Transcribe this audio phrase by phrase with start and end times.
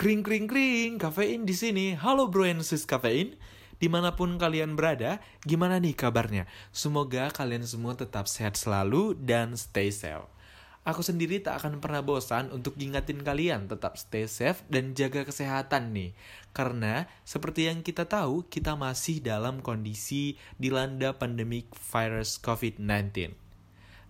[0.00, 1.92] Kring kring kring, kafein di sini.
[1.92, 3.36] Halo bro and sis kafein.
[3.76, 6.48] Di mana pun kalian berada, gimana nih kabarnya?
[6.72, 10.24] Semoga kalian semua tetap sehat selalu dan stay safe.
[10.88, 15.92] Aku sendiri tak akan pernah bosan untuk ingatin kalian tetap stay safe dan jaga kesehatan
[15.92, 16.16] nih.
[16.56, 23.36] Karena seperti yang kita tahu, kita masih dalam kondisi dilanda pandemic virus COVID-19.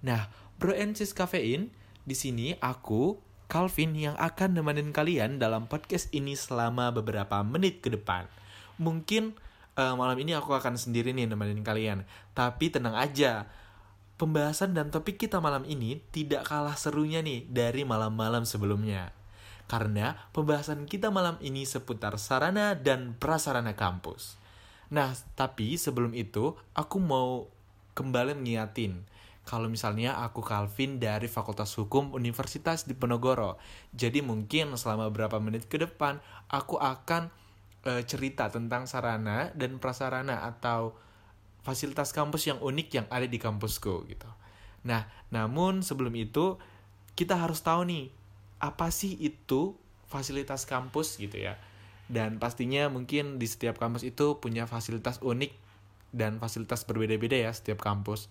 [0.07, 1.75] Nah, bro and sis kafein,
[2.07, 3.19] di sini aku
[3.51, 8.31] Calvin yang akan nemenin kalian dalam podcast ini selama beberapa menit ke depan.
[8.79, 9.35] Mungkin
[9.75, 13.51] uh, malam ini aku akan sendiri nih nemenin kalian, tapi tenang aja.
[14.15, 19.11] Pembahasan dan topik kita malam ini tidak kalah serunya nih dari malam-malam sebelumnya.
[19.67, 24.39] Karena pembahasan kita malam ini seputar sarana dan prasarana kampus.
[24.95, 27.51] Nah, tapi sebelum itu aku mau
[27.99, 29.07] kembali mengingatin
[29.51, 33.59] kalau misalnya aku Calvin dari Fakultas Hukum Universitas Diponegoro.
[33.91, 37.35] Jadi mungkin selama beberapa menit ke depan aku akan
[37.83, 40.95] e, cerita tentang sarana dan prasarana atau
[41.67, 44.31] fasilitas kampus yang unik yang ada di kampusku gitu.
[44.87, 46.55] Nah, namun sebelum itu
[47.19, 48.07] kita harus tahu nih
[48.63, 49.75] apa sih itu
[50.07, 51.59] fasilitas kampus gitu ya.
[52.07, 55.51] Dan pastinya mungkin di setiap kampus itu punya fasilitas unik
[56.15, 58.31] dan fasilitas berbeda-beda ya setiap kampus.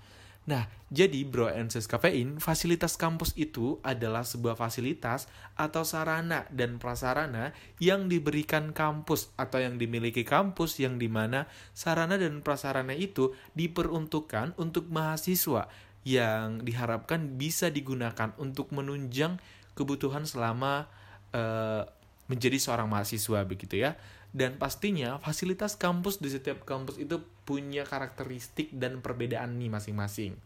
[0.49, 6.81] Nah, jadi Bro and Sis Kafein, fasilitas kampus itu adalah sebuah fasilitas atau sarana dan
[6.81, 11.45] prasarana yang diberikan kampus atau yang dimiliki kampus yang di mana
[11.77, 15.69] sarana dan prasarana itu diperuntukkan untuk mahasiswa
[16.01, 19.37] yang diharapkan bisa digunakan untuk menunjang
[19.77, 20.89] kebutuhan selama
[21.37, 21.85] uh,
[22.25, 23.93] menjadi seorang mahasiswa begitu ya.
[24.29, 27.17] Dan pastinya fasilitas kampus di setiap kampus itu
[27.49, 30.37] punya karakteristik dan perbedaan nih masing-masing.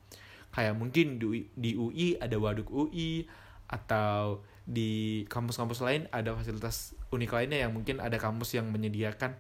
[0.56, 3.28] Kayak mungkin di, UI, ada waduk UI
[3.67, 9.36] atau di kampus-kampus lain ada fasilitas unik lainnya yang mungkin ada kampus yang menyediakan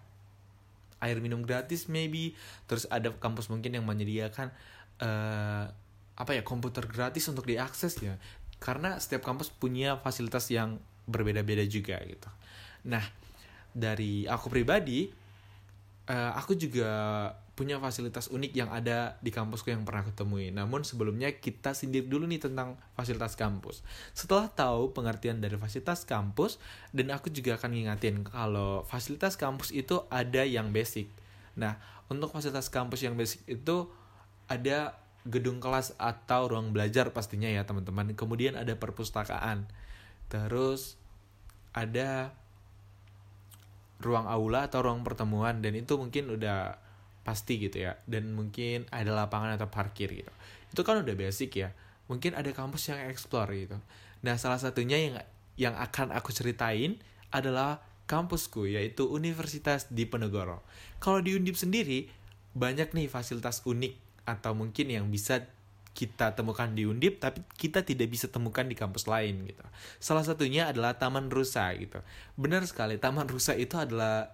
[0.99, 2.35] air minum gratis maybe.
[2.67, 4.51] Terus ada kampus mungkin yang menyediakan
[4.99, 5.71] uh,
[6.13, 8.19] apa ya komputer gratis untuk diakses ya.
[8.59, 12.27] Karena setiap kampus punya fasilitas yang berbeda-beda juga gitu.
[12.87, 13.03] Nah
[13.73, 15.09] dari aku pribadi
[16.09, 16.91] uh, aku juga
[17.53, 20.49] punya fasilitas unik yang ada di kampusku yang pernah ketemui.
[20.49, 23.85] Namun sebelumnya kita sindir dulu nih tentang fasilitas kampus.
[24.17, 26.57] Setelah tahu pengertian dari fasilitas kampus,
[26.89, 31.05] dan aku juga akan ngingatin kalau fasilitas kampus itu ada yang basic.
[31.53, 31.77] Nah,
[32.09, 33.85] untuk fasilitas kampus yang basic itu
[34.49, 34.97] ada
[35.29, 38.17] gedung kelas atau ruang belajar pastinya ya teman-teman.
[38.17, 39.69] Kemudian ada perpustakaan.
[40.25, 40.97] Terus
[41.69, 42.33] ada
[44.03, 46.77] ruang aula atau ruang pertemuan dan itu mungkin udah
[47.23, 47.95] pasti gitu ya.
[48.03, 50.31] Dan mungkin ada lapangan atau parkir gitu.
[50.69, 51.71] Itu kan udah basic ya.
[52.11, 53.79] Mungkin ada kampus yang explore gitu.
[54.27, 55.15] Nah salah satunya yang
[55.55, 56.99] yang akan aku ceritain
[57.31, 60.61] adalah kampusku yaitu Universitas Diponegoro.
[60.99, 62.11] Kalau di Undip sendiri
[62.53, 63.97] banyak nih fasilitas unik
[64.27, 65.47] atau mungkin yang bisa
[65.93, 69.63] kita temukan di Undip tapi kita tidak bisa temukan di kampus lain gitu.
[70.01, 72.01] Salah satunya adalah Taman Rusa gitu.
[72.33, 74.33] Benar sekali, Taman Rusa itu adalah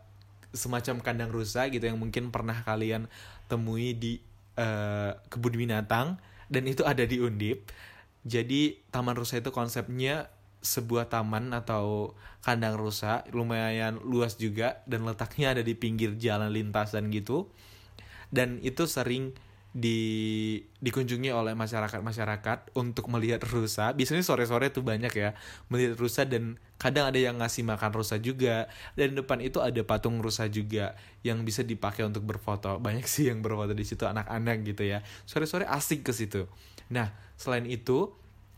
[0.50, 3.06] semacam kandang rusa gitu yang mungkin pernah kalian
[3.46, 4.18] temui di
[4.58, 6.18] uh, kebun binatang
[6.50, 7.70] dan itu ada di Undip.
[8.26, 10.28] Jadi Taman Rusa itu konsepnya
[10.60, 12.12] sebuah taman atau
[12.44, 17.48] kandang rusa lumayan luas juga dan letaknya ada di pinggir jalan lintasan gitu.
[18.28, 19.34] Dan itu sering
[19.70, 20.00] di
[20.82, 23.94] dikunjungi oleh masyarakat-masyarakat untuk melihat rusa.
[23.94, 25.38] Biasanya sore-sore tuh banyak ya
[25.70, 28.66] melihat rusa dan kadang ada yang ngasih makan rusa juga.
[28.98, 32.82] Dan depan itu ada patung rusa juga yang bisa dipakai untuk berfoto.
[32.82, 35.06] Banyak sih yang berfoto di situ anak-anak gitu ya.
[35.30, 36.50] Sore-sore asik ke situ.
[36.90, 38.10] Nah, selain itu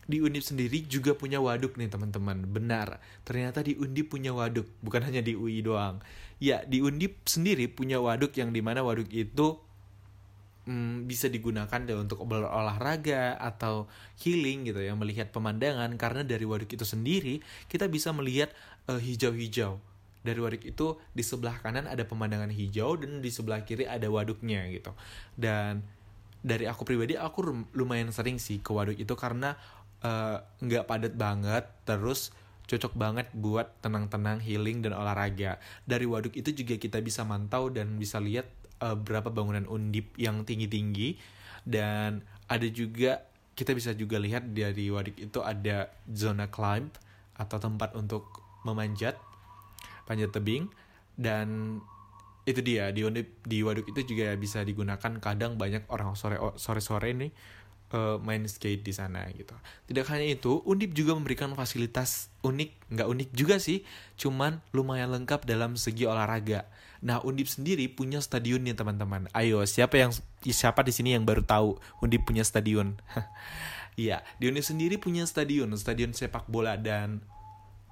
[0.08, 2.48] di Undip sendiri juga punya waduk nih teman-teman.
[2.48, 6.02] Benar, ternyata di Undip punya waduk, bukan hanya di UI doang.
[6.42, 9.62] Ya, di Undip sendiri punya waduk yang di mana waduk itu
[10.66, 13.90] hmm, bisa digunakan deh untuk berolahraga atau
[14.22, 15.94] healing gitu ya melihat pemandangan.
[15.98, 18.50] Karena dari waduk itu sendiri kita bisa melihat
[18.90, 19.78] eh, hijau-hijau.
[20.22, 24.70] Dari waduk itu di sebelah kanan ada pemandangan hijau dan di sebelah kiri ada waduknya
[24.70, 24.94] gitu.
[25.34, 25.82] Dan
[26.42, 29.54] dari aku pribadi aku lumayan sering sih ke waduk itu karena
[30.02, 32.34] uh, nggak padat banget terus
[32.66, 35.58] cocok banget buat tenang-tenang healing dan olahraga.
[35.82, 38.46] Dari waduk itu juga kita bisa mantau dan bisa lihat
[38.82, 41.14] uh, berapa bangunan undip yang tinggi-tinggi.
[41.62, 43.22] Dan ada juga
[43.54, 46.90] kita bisa juga lihat dari waduk itu ada zona climb
[47.38, 48.26] atau tempat untuk
[48.66, 49.14] memanjat
[50.04, 50.66] panjat tebing.
[51.14, 51.78] Dan
[52.42, 55.12] itu dia di undip di waduk itu juga bisa digunakan.
[55.22, 57.30] Kadang banyak orang sore sore sore nih
[57.92, 59.54] uh, main skate di sana gitu.
[59.86, 63.84] Tidak hanya itu, Undip juga memberikan fasilitas unik, nggak unik juga sih,
[64.18, 66.66] cuman lumayan lengkap dalam segi olahraga.
[67.04, 69.28] Nah, Undip sendiri punya stadion nih teman-teman.
[69.36, 70.10] Ayo, siapa yang
[70.42, 72.98] siapa di sini yang baru tahu Undip punya stadion?
[73.92, 77.20] Iya, di Undip sendiri punya stadion, stadion sepak bola dan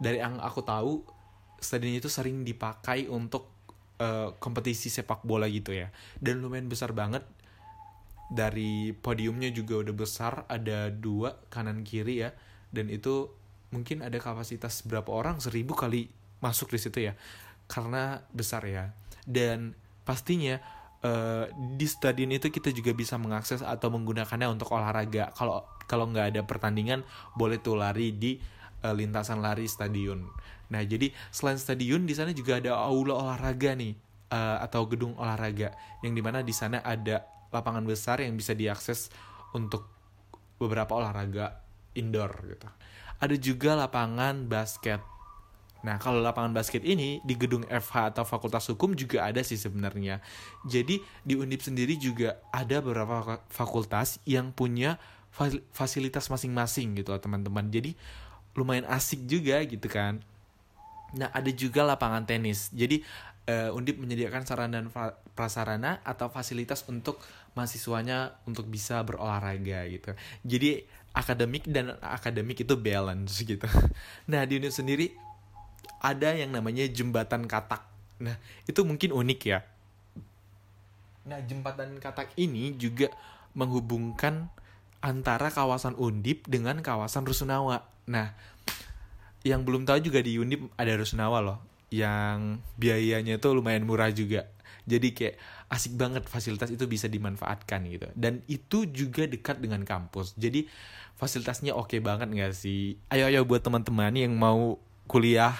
[0.00, 1.04] dari yang aku tahu
[1.60, 3.52] stadion itu sering dipakai untuk
[4.00, 5.92] uh, kompetisi sepak bola gitu ya.
[6.16, 7.20] Dan lumayan besar banget
[8.30, 12.30] dari podiumnya juga udah besar ada dua kanan kiri ya.
[12.70, 13.26] Dan itu
[13.74, 15.42] mungkin ada kapasitas berapa orang?
[15.42, 16.06] Seribu kali
[16.38, 17.18] masuk di situ ya.
[17.66, 18.94] Karena besar ya.
[19.26, 19.74] Dan
[20.06, 20.62] pastinya
[21.02, 25.34] uh, di stadion itu kita juga bisa mengakses atau menggunakannya untuk olahraga.
[25.34, 27.02] Kalau kalau nggak ada pertandingan
[27.34, 28.38] boleh tuh lari di
[28.86, 30.22] uh, lintasan lari stadion.
[30.70, 33.98] Nah jadi selain stadion di sana juga ada aula olahraga nih
[34.30, 35.74] uh, atau gedung olahraga.
[36.06, 39.10] Yang di mana di sana ada lapangan besar yang bisa diakses
[39.54, 39.86] untuk
[40.58, 41.62] beberapa olahraga
[41.94, 42.68] indoor gitu.
[43.20, 45.02] Ada juga lapangan basket.
[45.80, 50.20] Nah, kalau lapangan basket ini di gedung FH atau Fakultas Hukum juga ada sih sebenarnya.
[50.68, 55.00] Jadi di Undip sendiri juga ada beberapa fakultas yang punya
[55.72, 57.72] fasilitas masing-masing gitu teman-teman.
[57.72, 57.96] Jadi
[58.52, 60.20] lumayan asik juga gitu kan.
[61.16, 62.68] Nah, ada juga lapangan tenis.
[62.76, 63.00] Jadi
[63.50, 64.86] uh, Undip menyediakan sarana dan
[65.34, 67.18] prasarana atau fasilitas untuk
[67.58, 70.14] mahasiswanya untuk bisa berolahraga gitu.
[70.46, 73.66] Jadi akademik dan akademik itu balance gitu.
[74.30, 75.10] Nah di Undip sendiri
[75.98, 77.82] ada yang namanya jembatan katak.
[78.22, 78.38] Nah
[78.70, 79.66] itu mungkin unik ya.
[81.26, 83.10] Nah jembatan katak ini juga
[83.58, 84.46] menghubungkan
[85.02, 87.82] antara kawasan Undip dengan kawasan Rusunawa.
[88.06, 88.32] Nah
[89.42, 94.46] yang belum tahu juga di Undip ada Rusunawa loh yang biayanya tuh lumayan murah juga.
[94.86, 95.36] Jadi kayak
[95.70, 98.08] asik banget fasilitas itu bisa dimanfaatkan gitu.
[98.16, 100.34] Dan itu juga dekat dengan kampus.
[100.34, 100.66] Jadi
[101.14, 102.98] fasilitasnya oke okay banget nggak sih?
[103.12, 105.54] Ayo ayo buat teman-teman yang mau kuliah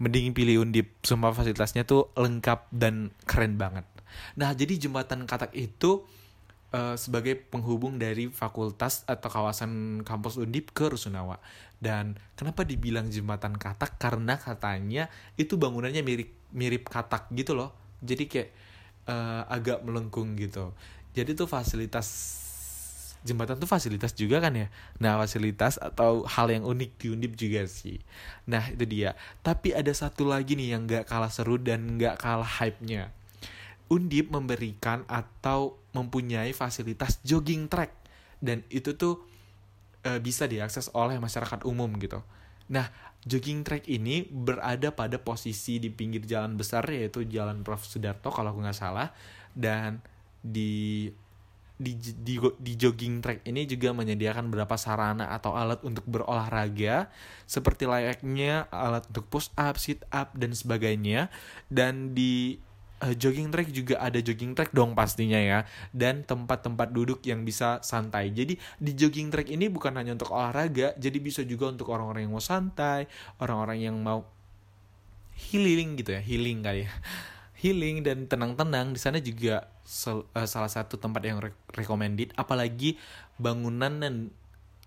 [0.00, 0.92] mending pilih undip.
[1.04, 3.84] Semua fasilitasnya tuh lengkap dan keren banget.
[4.36, 6.04] Nah jadi jembatan katak itu
[6.74, 11.38] uh, sebagai penghubung dari fakultas atau kawasan kampus undip ke rusunawa.
[11.78, 13.94] Dan kenapa dibilang jembatan katak?
[14.02, 15.06] Karena katanya
[15.38, 17.70] itu bangunannya mirip mirip katak gitu loh.
[18.02, 18.50] Jadi kayak
[19.06, 20.74] uh, agak melengkung gitu.
[21.14, 22.42] Jadi tuh fasilitas
[23.24, 24.68] jembatan tuh fasilitas juga kan ya?
[25.00, 28.02] Nah fasilitas atau hal yang unik di Undip juga sih.
[28.50, 29.16] Nah itu dia.
[29.40, 33.14] Tapi ada satu lagi nih yang gak kalah seru dan gak kalah hype-nya
[33.92, 37.92] Undip memberikan atau mempunyai fasilitas jogging track.
[38.40, 39.24] Dan itu tuh
[40.04, 42.20] uh, bisa diakses oleh masyarakat umum gitu.
[42.72, 42.88] Nah,
[43.24, 47.84] jogging track ini berada pada posisi di pinggir jalan besar yaitu Jalan Prof.
[47.84, 49.12] Sudarto kalau aku nggak salah.
[49.52, 50.00] Dan
[50.44, 51.08] di
[51.74, 57.10] di, di di jogging track ini juga menyediakan beberapa sarana atau alat untuk berolahraga
[57.50, 61.28] seperti layaknya alat untuk push up, sit up dan sebagainya.
[61.66, 62.56] Dan di
[63.04, 65.58] uh, jogging track juga ada jogging track dong pastinya ya.
[65.92, 68.32] Dan tempat-tempat duduk yang bisa santai.
[68.32, 72.32] Jadi di jogging track ini bukan hanya untuk olahraga jadi bisa juga untuk orang-orang yang
[72.32, 73.06] mau santai
[73.42, 74.24] orang-orang yang mau
[75.34, 76.90] healing gitu ya healing kali ya.
[77.64, 82.36] Healing dan tenang-tenang di sana juga sel, uh, salah satu tempat yang re recommended.
[82.36, 83.00] Apalagi
[83.40, 84.14] bangunan dan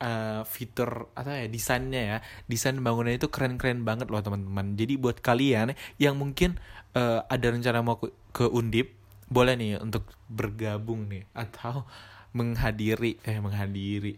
[0.02, 2.18] uh, fitur atau ya desainnya ya.
[2.46, 4.78] Desain bangunan itu keren-keren banget loh teman-teman.
[4.78, 6.58] Jadi buat kalian yang mungkin
[6.98, 8.94] uh, ada rencana mau ke, undip
[9.28, 11.83] boleh nih untuk bergabung nih atau
[12.31, 14.16] menghadiri eh menghadiri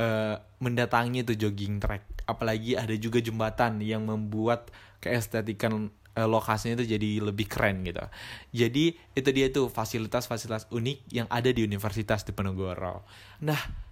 [0.00, 2.28] uh, mendatangi tuh jogging track.
[2.28, 4.68] Apalagi ada juga jembatan yang membuat
[5.00, 8.04] keestetikan uh, lokasinya itu jadi lebih keren gitu.
[8.52, 8.84] Jadi
[9.16, 13.06] itu dia tuh fasilitas-fasilitas unik yang ada di Universitas Diponegoro.
[13.40, 13.89] Nah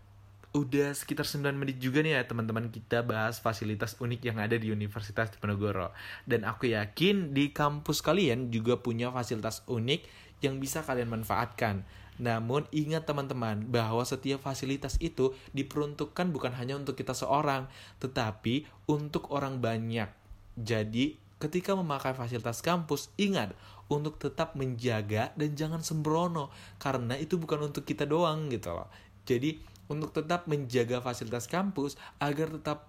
[0.57, 4.73] udah sekitar 9 menit juga nih ya teman-teman kita bahas fasilitas unik yang ada di
[4.73, 5.93] Universitas Diponegoro.
[6.25, 10.09] Dan aku yakin di kampus kalian juga punya fasilitas unik
[10.40, 11.85] yang bisa kalian manfaatkan.
[12.19, 17.71] Namun ingat teman-teman bahwa setiap fasilitas itu diperuntukkan bukan hanya untuk kita seorang,
[18.02, 20.11] tetapi untuk orang banyak.
[20.59, 23.55] Jadi ketika memakai fasilitas kampus, ingat
[23.87, 26.50] untuk tetap menjaga dan jangan sembrono
[26.83, 28.90] karena itu bukan untuk kita doang gitu loh.
[29.23, 32.88] Jadi untuk tetap menjaga fasilitas kampus agar tetap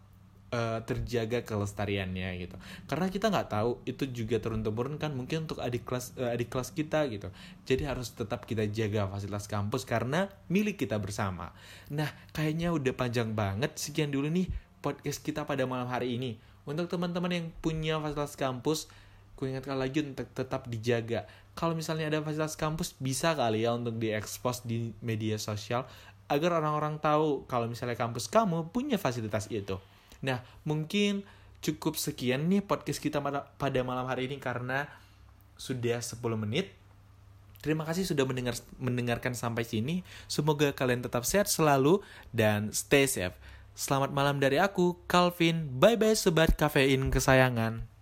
[0.53, 2.55] uh, terjaga kelestariannya gitu.
[2.89, 6.51] Karena kita nggak tahu itu juga turun temurun kan mungkin untuk adik kelas uh, adik
[6.51, 7.29] kelas kita gitu.
[7.65, 11.55] Jadi harus tetap kita jaga fasilitas kampus karena milik kita bersama.
[11.93, 13.77] Nah kayaknya udah panjang banget.
[13.77, 14.49] Sekian dulu nih
[14.83, 16.37] podcast kita pada malam hari ini.
[16.69, 18.91] Untuk teman-teman yang punya fasilitas kampus
[19.39, 21.23] ku ingatkan lagi untuk tetap dijaga.
[21.55, 25.87] Kalau misalnya ada fasilitas kampus bisa kali ya untuk diekspos di media sosial
[26.29, 29.81] agar orang-orang tahu kalau misalnya kampus kamu punya fasilitas itu.
[30.21, 31.25] Nah, mungkin
[31.59, 33.19] cukup sekian nih podcast kita
[33.59, 34.87] pada malam hari ini karena
[35.59, 36.71] sudah 10 menit.
[37.59, 40.07] Terima kasih sudah mendengar mendengarkan sampai sini.
[40.31, 41.99] Semoga kalian tetap sehat selalu
[42.31, 43.35] dan stay safe.
[43.75, 45.67] Selamat malam dari aku, Calvin.
[45.75, 47.98] Bye bye sobat kafein kesayangan.